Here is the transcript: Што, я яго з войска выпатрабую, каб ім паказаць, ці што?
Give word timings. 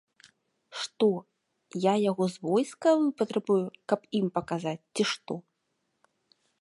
Што, 0.83 1.09
я 1.83 1.93
яго 2.11 2.25
з 2.35 2.43
войска 2.47 2.89
выпатрабую, 3.03 3.61
каб 3.93 3.99
ім 4.21 4.25
паказаць, 4.39 4.77
ці 4.97 5.03
што? 5.13 5.33